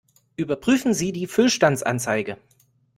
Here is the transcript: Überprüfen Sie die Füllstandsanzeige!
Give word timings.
Überprüfen 0.35 0.95
Sie 0.95 1.11
die 1.11 1.27
Füllstandsanzeige! 1.27 2.39